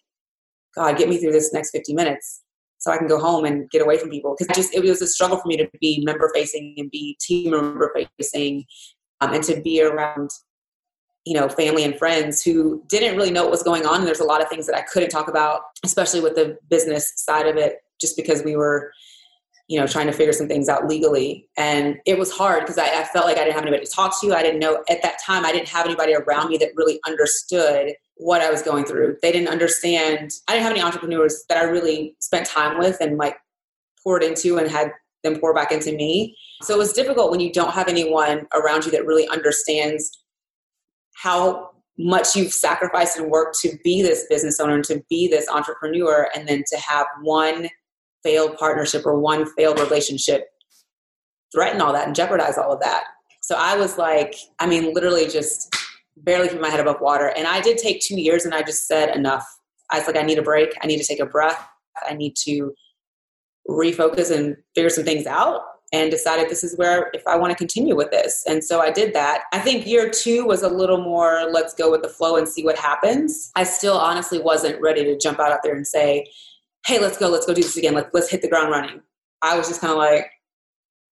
[0.76, 2.43] God, get me through this next 50 minutes
[2.84, 4.36] so I can go home and get away from people.
[4.38, 7.52] Because just, it was a struggle for me to be member facing and be team
[7.52, 8.64] member facing
[9.22, 10.30] um, and to be around
[11.24, 14.00] you know family and friends who didn't really know what was going on.
[14.00, 17.10] And there's a lot of things that i couldn't talk about especially with the business
[17.16, 18.92] side of it just because we were
[19.66, 21.48] you know trying to figure some things out legally.
[21.56, 24.20] And it was hard because I, I, felt like i didn't have anybody to talk
[24.20, 24.34] to.
[24.34, 27.94] I didn't know at that time i didn't have anybody around me that really understood
[28.16, 29.16] what i was going through.
[29.22, 33.16] They didn't understand i didn't have any entrepreneurs that i really spent time with and
[33.18, 33.36] like
[34.02, 34.92] poured into and had
[35.24, 36.36] them pour back into me.
[36.62, 40.22] So it was difficult when you don't have anyone around you that really understands
[41.16, 45.48] how much you've sacrificed and worked to be this business owner and to be this
[45.48, 47.68] entrepreneur and then to have one
[48.22, 50.44] failed partnership or one failed relationship
[51.52, 53.04] threaten all that and jeopardize all of that.
[53.42, 55.74] So i was like i mean literally just
[56.18, 58.86] barely keep my head above water and i did take two years and i just
[58.86, 59.46] said enough
[59.90, 61.66] i was like i need a break i need to take a breath
[62.08, 62.72] i need to
[63.68, 67.56] refocus and figure some things out and decided this is where if I want to
[67.56, 68.42] continue with this.
[68.48, 69.44] And so I did that.
[69.52, 72.64] I think year two was a little more let's go with the flow and see
[72.64, 73.52] what happens.
[73.54, 76.26] I still honestly wasn't ready to jump out out there and say,
[76.86, 77.94] hey, let's go, let's go do this again.
[77.94, 79.00] Let's, let's hit the ground running.
[79.42, 80.26] I was just kind of like,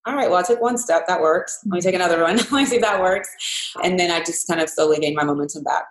[0.07, 1.61] all right, well, I took one step, that works.
[1.67, 2.37] Let me take another one.
[2.37, 3.29] Let me see if that works.
[3.83, 5.85] And then I just kind of slowly gained my momentum back.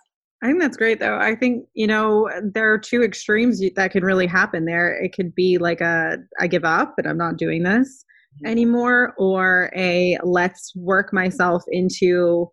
[0.44, 1.18] I think that's great though.
[1.18, 4.92] I think, you know, there are two extremes that can really happen there.
[5.02, 8.04] It could be like a I give up and I'm not doing this
[8.46, 12.48] anymore or a let's work myself into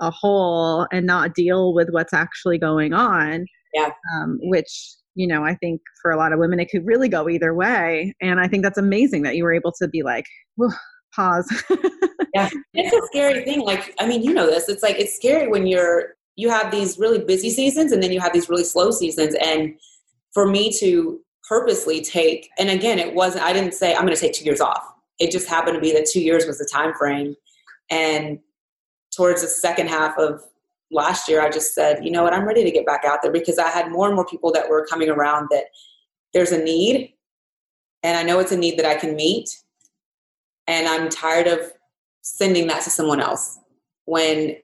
[0.00, 5.44] a hole and not deal with what's actually going on yeah um, which you know
[5.44, 8.48] i think for a lot of women it could really go either way and i
[8.48, 10.26] think that's amazing that you were able to be like
[11.14, 11.48] pause
[12.34, 15.48] yeah it's a scary thing like i mean you know this it's like it's scary
[15.48, 18.90] when you're you have these really busy seasons and then you have these really slow
[18.90, 19.74] seasons and
[20.32, 24.20] for me to purposely take and again it wasn't i didn't say i'm going to
[24.20, 26.92] take two years off it just happened to be that two years was the time
[26.94, 27.36] frame.
[27.90, 28.40] And
[29.14, 30.42] towards the second half of
[30.90, 33.30] last year, I just said, you know what, I'm ready to get back out there
[33.30, 35.66] because I had more and more people that were coming around that
[36.32, 37.14] there's a need.
[38.02, 39.48] And I know it's a need that I can meet.
[40.72, 41.60] And I'm tired of
[42.22, 43.58] sending that to someone else
[44.06, 44.56] when,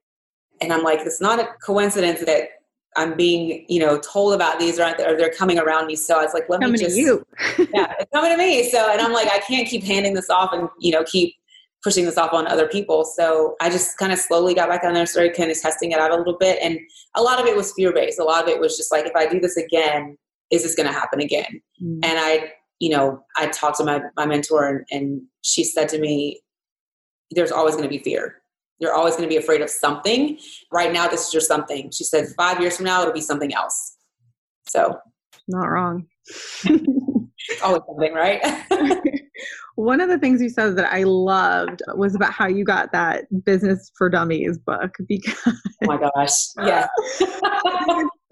[0.62, 2.48] and I'm like, it's not a coincidence that
[2.96, 5.96] I'm being, you know, told about these or, or they're coming around me.
[5.96, 7.22] So I was like, let coming me just, you.
[7.74, 8.70] yeah, it's coming to me.
[8.70, 11.34] So, and I'm like, I can't keep handing this off and, you know, keep
[11.84, 13.04] pushing this off on other people.
[13.04, 15.98] So I just kind of slowly got back on there, started kind of testing it
[15.98, 16.58] out a little bit.
[16.62, 16.78] And
[17.16, 18.18] a lot of it was fear based.
[18.18, 20.16] A lot of it was just like, if I do this again,
[20.50, 21.60] is this going to happen again?
[21.82, 22.00] Mm.
[22.02, 26.00] And I, you know, I talked to my, my mentor and, and she said to
[26.00, 26.40] me,
[27.30, 28.38] there's always going to be fear
[28.78, 30.38] you're always going to be afraid of something.
[30.72, 31.90] Right now, this is your something.
[31.90, 33.96] She said, five years from now, it'll be something else.
[34.68, 34.98] So,
[35.48, 36.06] not wrong.
[37.62, 38.40] always something, right?
[39.76, 43.26] One of the things you said that I loved was about how you got that
[43.44, 46.88] Business for Dummies book because oh my gosh, yeah,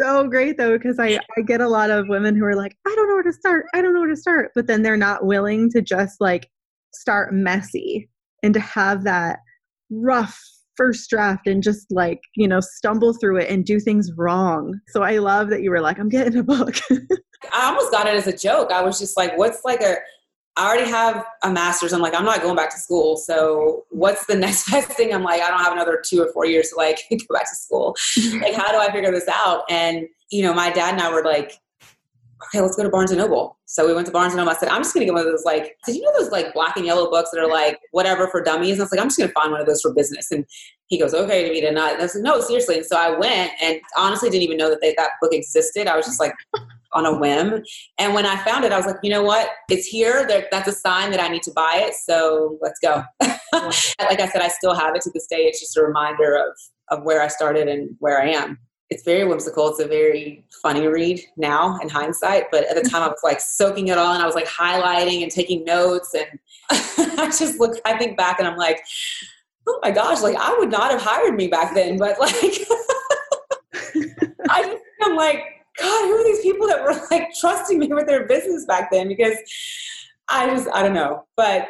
[0.00, 2.94] so great though because I I get a lot of women who are like I
[2.94, 5.24] don't know where to start, I don't know where to start, but then they're not
[5.24, 6.48] willing to just like
[6.92, 8.08] start messy
[8.42, 9.38] and to have that
[9.90, 10.40] rough
[10.76, 14.78] first draft and just like you know stumble through it and do things wrong.
[14.88, 16.76] So i love that you were like i'm getting a book.
[17.52, 18.72] I almost got it as a joke.
[18.72, 19.96] I was just like what's like a
[20.56, 24.26] i already have a master's i'm like i'm not going back to school so what's
[24.26, 26.76] the next best thing i'm like i don't have another two or four years to
[26.76, 28.40] like go back to school mm-hmm.
[28.42, 31.24] like how do i figure this out and you know my dad and i were
[31.24, 31.60] like
[32.44, 33.58] okay, let's go to Barnes and Noble.
[33.64, 34.52] So we went to Barnes and Noble.
[34.52, 36.30] I said, I'm just going to get one of those like, did you know those
[36.30, 38.72] like black and yellow books that are like whatever for dummies?
[38.72, 40.30] And I was like, I'm just going to find one of those for business.
[40.30, 40.44] And
[40.86, 41.94] he goes, okay, to me tonight.
[41.94, 42.76] And I said, no, seriously.
[42.76, 45.86] And so I went and honestly didn't even know that they, that book existed.
[45.86, 46.32] I was just like
[46.96, 47.62] on a whim.
[47.98, 49.50] And when I found it, I was like, you know what?
[49.70, 50.28] It's here.
[50.50, 51.94] That's a sign that I need to buy it.
[51.94, 53.02] So let's go.
[53.22, 55.44] like I said, I still have it to this day.
[55.44, 56.56] It's just a reminder of,
[56.90, 58.58] of where I started and where I am
[58.90, 59.68] it's very whimsical.
[59.68, 63.40] It's a very funny read now in hindsight, but at the time I was like
[63.40, 66.14] soaking it all and I was like highlighting and taking notes.
[66.14, 66.38] And
[67.18, 68.80] I just look, I think back and I'm like,
[69.66, 71.98] oh my gosh, like I would not have hired me back then.
[71.98, 72.32] But like,
[74.48, 75.42] I just, I'm like,
[75.78, 79.08] God, who are these people that were like trusting me with their business back then?
[79.08, 79.36] Because
[80.28, 81.24] I just, I don't know.
[81.36, 81.68] But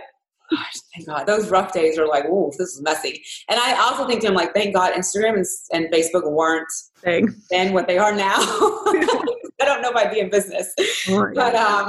[0.51, 1.27] gosh, thank God.
[1.27, 3.23] Those rough days are like, ooh, this is messy.
[3.49, 6.69] And I also think to him, like, thank God Instagram and, and Facebook weren't
[7.03, 7.35] Dang.
[7.51, 8.37] then what they are now.
[9.61, 10.75] I don't know if I'd be in business.
[11.09, 11.87] but um,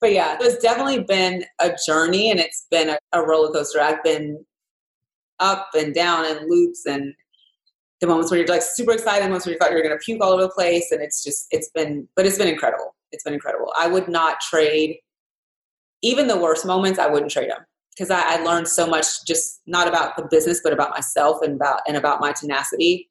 [0.00, 3.80] but yeah, it's definitely been a journey, and it's been a, a roller coaster.
[3.80, 4.44] I've been
[5.40, 7.14] up and down and loops, and
[8.04, 10.04] the moments where you're like super excited, moments where you thought you were going to
[10.04, 12.94] puke all over the place, and it's just it's been, but it's been incredible.
[13.12, 13.72] It's been incredible.
[13.78, 14.98] I would not trade
[16.02, 16.98] even the worst moments.
[16.98, 17.64] I wouldn't trade them
[17.96, 21.54] because I, I, learned so much just not about the business but about myself and
[21.54, 23.08] about and about my tenacity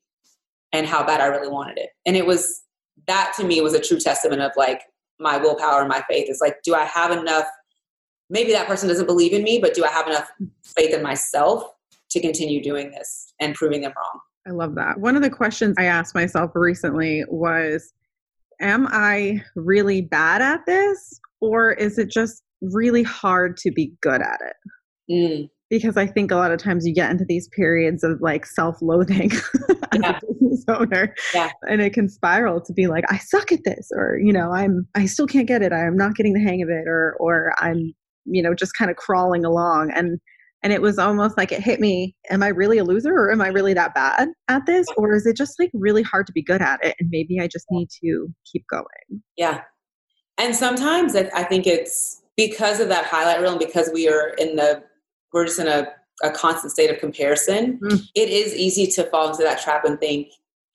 [0.74, 1.90] and how bad I really wanted it.
[2.06, 2.62] And it was
[3.08, 4.82] that to me was a true testament of like
[5.20, 6.26] my willpower and my faith.
[6.30, 7.46] It's like, do I have enough?
[8.30, 10.30] Maybe that person doesn't believe in me, but do I have enough
[10.76, 11.64] faith in myself
[12.12, 14.20] to continue doing this and proving them wrong?
[14.48, 15.00] I love that.
[15.00, 17.94] One of the questions I asked myself recently was
[18.62, 21.20] Am I really bad at this?
[21.42, 24.56] Or is it just really hard to be good at it?
[25.12, 25.50] Mm.
[25.70, 28.82] Because I think a lot of times you get into these periods of like self
[28.82, 30.18] loathing as yeah.
[30.18, 31.14] a business owner.
[31.34, 31.50] Yeah.
[31.64, 34.88] And it can spiral to be like, I suck at this, or, you know, I'm,
[34.96, 35.74] I still can't get it.
[35.74, 37.94] I'm not getting the hang of it, or, or I'm,
[38.26, 39.92] you know, just kind of crawling along.
[39.96, 40.20] And
[40.64, 43.42] and it was almost like it hit me am i really a loser or am
[43.42, 44.88] i really that bad at this?
[44.98, 47.48] Or is it just like really hard to be good at it and maybe i
[47.48, 49.22] just need to keep going?
[49.38, 49.62] Yeah.
[50.38, 54.56] And sometimes i think it's because of that highlight reel and because we are in
[54.56, 54.84] the
[55.32, 55.88] we're just in a,
[56.24, 58.02] a constant state of comparison mm.
[58.16, 60.30] it is easy to fall into that trap and think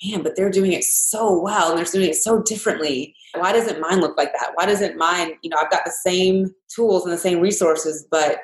[0.05, 3.14] man but they're doing it so well and they're doing it so differently.
[3.35, 4.53] Why doesn't mine look like that?
[4.55, 8.38] Why doesn't mine you know i've got the same tools and the same resources but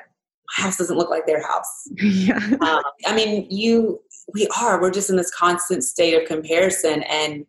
[0.49, 1.87] house doesn't look like their house.
[2.01, 2.39] Yeah.
[2.61, 3.99] Um, I mean, you,
[4.33, 7.03] we are, we're just in this constant state of comparison.
[7.03, 7.45] And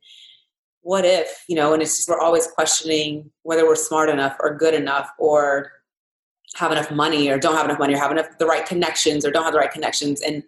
[0.81, 4.57] what if, you know, and it's just, we're always questioning whether we're smart enough or
[4.57, 5.73] good enough or
[6.57, 9.31] have enough money or don't have enough money or have enough the right connections or
[9.31, 10.21] don't have the right connections.
[10.23, 10.43] And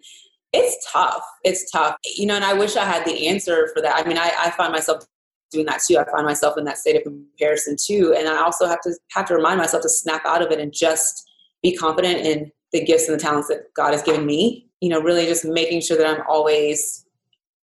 [0.53, 1.23] it's tough.
[1.43, 1.95] It's tough.
[2.15, 3.95] You know, and I wish I had the answer for that.
[3.95, 5.05] I mean, I, I find myself
[5.51, 5.97] doing that too.
[5.97, 8.15] I find myself in that state of comparison too.
[8.17, 10.73] And I also have to have to remind myself to snap out of it and
[10.73, 11.28] just
[11.61, 14.67] be confident in the gifts and the talents that God has given me.
[14.81, 17.05] You know, really just making sure that I'm always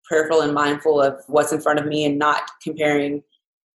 [0.06, 3.24] prayerful and mindful of what's in front of me and not comparing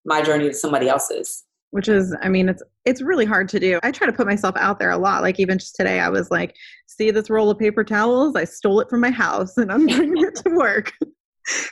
[0.04, 1.44] my journey to somebody else's.
[1.72, 3.78] Which is i mean it's it's really hard to do.
[3.82, 5.22] I try to put myself out there a lot.
[5.22, 6.56] Like even just today i was like
[6.86, 8.34] see this roll of paper towels?
[8.34, 10.92] I stole it from my house and i'm bringing it to work.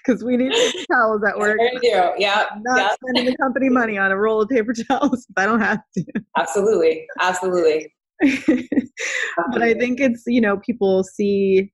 [0.05, 1.59] Because we need paper towels at work.
[1.59, 2.97] there you do yeah I'm not yep.
[3.05, 6.05] spending the company money on a roll of paper towels if i don't have to.
[6.37, 7.93] Absolutely absolutely
[9.53, 11.71] but I think it's, you know, people see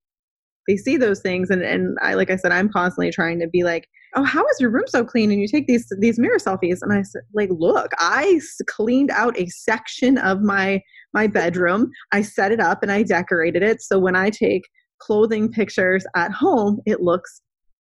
[0.66, 3.64] they see those things and, and I like I said, I'm constantly trying to be
[3.64, 5.32] like, Oh, how is your room so clean?
[5.32, 9.38] And you take these these mirror selfies and I said, like, look, I cleaned out
[9.38, 10.80] a section of my
[11.12, 11.90] my bedroom.
[12.12, 13.82] I set it up and I decorated it.
[13.82, 14.62] So when I take
[15.00, 17.42] clothing pictures at home, it looks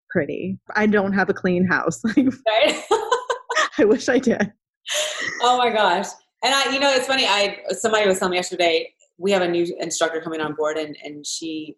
[0.09, 0.57] pretty.
[0.75, 2.01] I don't have a clean house.
[2.17, 2.83] right.
[3.77, 4.51] I wish I did.
[5.41, 6.07] Oh my gosh.
[6.43, 7.25] And I, you know, it's funny.
[7.25, 10.97] I somebody was telling me yesterday we have a new instructor coming on board, and
[11.03, 11.75] and she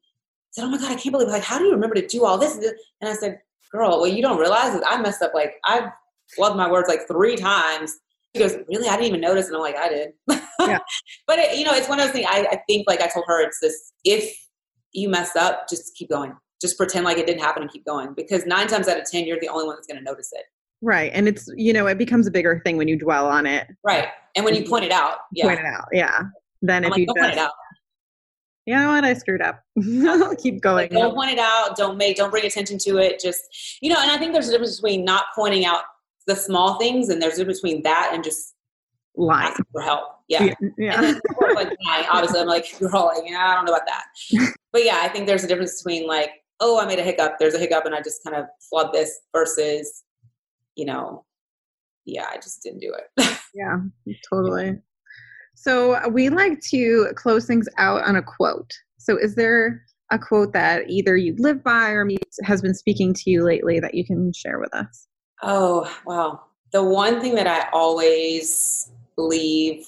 [0.51, 2.37] said, "Oh my god, I can't believe like how do you remember to do all
[2.37, 3.39] this?" And I said,
[3.71, 5.33] "Girl, what you don't realize I messed up.
[5.33, 5.89] Like I've
[6.37, 7.97] flubbed my words like three times."
[8.35, 8.87] She goes, "Really?
[8.87, 10.11] I didn't even notice." And I'm like, "I did."
[10.59, 10.79] Yeah.
[11.27, 12.27] but it, you know, it's one of those things.
[12.29, 14.31] I, I think, like I told her, it's this: if
[14.93, 16.33] you mess up, just keep going.
[16.61, 18.13] Just pretend like it didn't happen and keep going.
[18.13, 20.43] Because nine times out of ten, you're the only one that's going to notice it.
[20.81, 21.11] Right.
[21.13, 23.67] And it's, you know, it becomes a bigger thing when you dwell on it.
[23.83, 24.07] Right.
[24.35, 25.17] And when you point it out.
[25.31, 25.45] Yeah.
[25.45, 25.85] Point it out.
[25.91, 26.23] Yeah.
[26.61, 27.51] Then I'm if like, you just, point it out.
[28.65, 29.03] You know what?
[29.03, 29.61] I screwed up.
[30.05, 30.89] I'll keep going.
[30.89, 31.75] Like, don't point it out.
[31.75, 33.19] Don't make, don't bring attention to it.
[33.19, 35.83] Just, you know, and I think there's a difference between not pointing out
[36.27, 38.53] the small things and there's a difference between that and just
[39.15, 40.03] lying for help.
[40.27, 40.43] Yeah.
[40.43, 40.53] Yeah.
[40.77, 40.95] yeah.
[40.95, 41.21] And then,
[41.55, 41.77] like,
[42.11, 44.53] obviously, I'm like, you're all like, yeah, I don't know about that.
[44.71, 47.37] but yeah, I think there's a difference between like, oh, I made a hiccup.
[47.39, 50.03] There's a hiccup and I just kind of flubbed this versus
[50.81, 51.23] you know,
[52.05, 53.39] yeah, I just didn't do it.
[53.53, 53.77] yeah,
[54.27, 54.79] totally.
[55.53, 58.71] So uh, we like to close things out on a quote.
[58.97, 62.09] So is there a quote that either you live by or
[62.43, 65.07] has been speaking to you lately that you can share with us?
[65.43, 66.41] Oh, wow.
[66.71, 69.85] The one thing that I always leave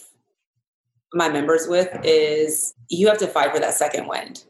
[1.12, 4.46] my members with is you have to fight for that second wind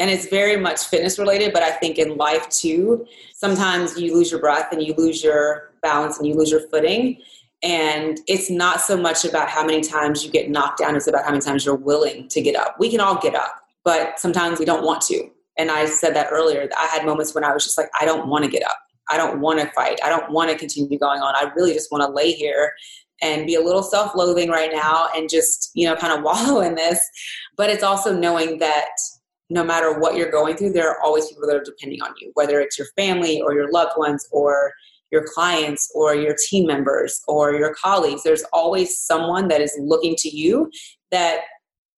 [0.00, 4.30] and it's very much fitness related but i think in life too sometimes you lose
[4.30, 7.18] your breath and you lose your balance and you lose your footing.
[7.64, 11.24] And it's not so much about how many times you get knocked down it's about
[11.24, 12.76] how many times you're willing to get up.
[12.78, 15.28] We can all get up but sometimes we don't want to.
[15.58, 18.28] And i said that earlier i had moments when i was just like i don't
[18.28, 18.78] want to get up.
[19.10, 19.98] I don't want to fight.
[20.02, 21.34] I don't want to continue going on.
[21.34, 22.72] I really just want to lay here
[23.20, 26.74] and be a little self-loathing right now and just you know kind of wallow in
[26.74, 27.00] this.
[27.56, 28.94] But it's also knowing that
[29.50, 32.30] no matter what you're going through, there are always people that are depending on you,
[32.34, 34.72] whether it's your family or your loved ones or
[35.10, 38.22] your clients or your team members or your colleagues.
[38.22, 40.70] There's always someone that is looking to you
[41.10, 41.40] that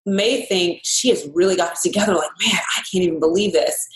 [0.04, 2.14] may think she has really got it together.
[2.24, 3.86] Like, man, I can't even believe this.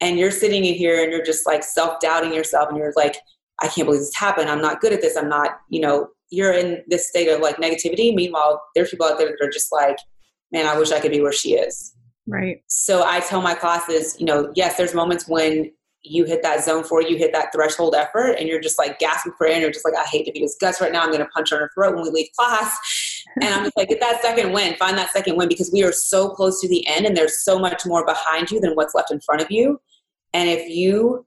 [0.00, 3.16] And you're sitting in here and you're just like self doubting yourself and you're like,
[3.60, 4.50] I can't believe this happened.
[4.50, 5.16] I'm not good at this.
[5.16, 8.14] I'm not, you know, you're in this state of like negativity.
[8.14, 9.96] Meanwhile, there's people out there that are just like,
[10.50, 11.94] man, I wish I could be where she is.
[12.26, 12.62] Right.
[12.68, 15.72] So I tell my classes, you know, yes, there's moments when
[16.04, 19.32] you hit that zone four, you hit that threshold effort, and you're just like gasping
[19.38, 21.02] for air, and you're just like, I hate to be his guts right now.
[21.02, 22.76] I'm going to punch her in her throat when we leave class.
[23.40, 25.92] And I'm just like, get that second win, find that second win because we are
[25.92, 29.12] so close to the end, and there's so much more behind you than what's left
[29.12, 29.80] in front of you.
[30.32, 31.26] And if you,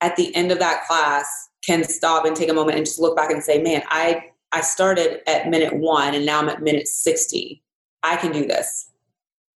[0.00, 1.28] at the end of that class,
[1.64, 4.60] can stop and take a moment and just look back and say, man, I I
[4.60, 7.62] started at minute one and now I'm at minute 60.
[8.02, 8.90] I can do this,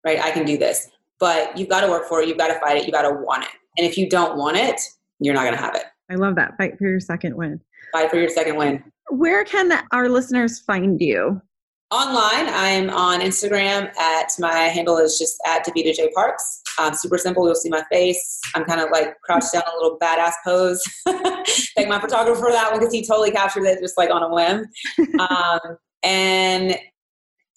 [0.05, 0.19] right?
[0.19, 0.89] I can do this.
[1.19, 2.27] But you've got to work for it.
[2.27, 2.85] You've got to fight it.
[2.85, 3.49] You've got to want it.
[3.77, 4.79] And if you don't want it,
[5.19, 5.83] you're not going to have it.
[6.09, 6.57] I love that.
[6.57, 7.61] Fight for your second win.
[7.91, 8.83] Fight for your second win.
[9.09, 11.41] Where can our listeners find you?
[11.91, 16.61] Online, I'm on Instagram at my handle is just at Davita J Parks.
[16.77, 17.47] Um, super simple.
[17.47, 18.39] You'll see my face.
[18.53, 20.83] I'm kind of like crouched down a little badass pose.
[21.75, 24.29] Thank my photographer for that one because he totally captured it just like on a
[24.29, 24.67] whim.
[25.19, 25.59] Um,
[26.03, 26.77] and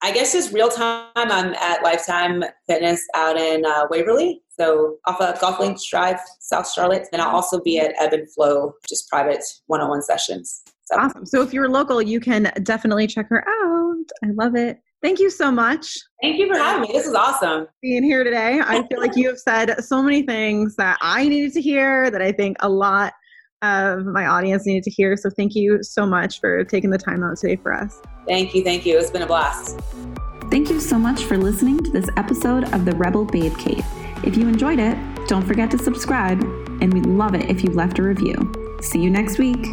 [0.04, 4.42] I guess just real time, I'm at Lifetime Fitness out in uh, Waverly.
[4.50, 7.06] So off of Golf Links Drive, South Charlotte.
[7.12, 10.62] Then I'll also be at Ebb and Flow, just private one-on-one sessions.
[10.86, 10.96] So.
[10.98, 11.24] Awesome.
[11.24, 14.06] So if you're local, you can definitely check her out.
[14.24, 14.80] I love it.
[15.02, 15.96] Thank you so much.
[16.20, 16.88] Thank you for having me.
[16.92, 17.68] This is awesome.
[17.80, 18.60] Being here today.
[18.60, 22.22] I feel like you have said so many things that I needed to hear that
[22.22, 23.12] I think a lot
[23.62, 25.16] of my audience needed to hear.
[25.16, 28.00] So thank you so much for taking the time out today for us.
[28.26, 28.62] Thank you.
[28.62, 28.98] Thank you.
[28.98, 29.80] It's been a blast.
[30.50, 33.84] Thank you so much for listening to this episode of the Rebel Babe Cave.
[34.24, 34.98] If you enjoyed it,
[35.28, 36.40] don't forget to subscribe,
[36.82, 38.52] and we'd love it if you left a review.
[38.82, 39.64] See you next week.